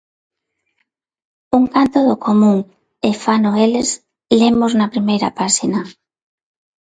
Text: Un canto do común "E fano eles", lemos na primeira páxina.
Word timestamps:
Un 1.57 1.63
canto 1.73 1.99
do 2.07 2.15
común 2.27 2.57
"E 3.07 3.09
fano 3.23 3.51
eles", 3.65 3.89
lemos 4.39 4.71
na 4.79 4.91
primeira 4.93 5.29
páxina. 5.39 5.79